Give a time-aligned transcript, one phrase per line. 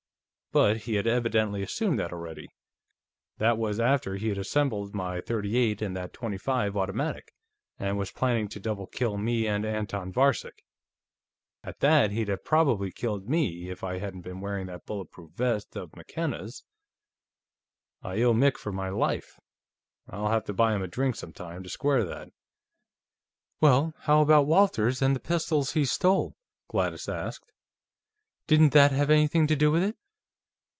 [0.53, 2.49] But he had evidently assumed that already;
[3.37, 7.33] that was after he'd assembled my .38 and that .25 automatic,
[7.79, 10.65] and was planning to double kill me and Anton Varcek.
[11.63, 15.77] At that, he'd have probably killed me, if I hadn't been wearing that bulletproof vest
[15.77, 16.65] of McKenna's.
[18.01, 19.39] I owe Mick for my life;
[20.09, 22.27] I'll have to buy him a drink, sometime, to square that."
[23.61, 26.35] "Well, how about Walters, and the pistols he stole?"
[26.67, 27.53] Gladys asked.
[28.47, 29.95] "Didn't that have anything to do with it?"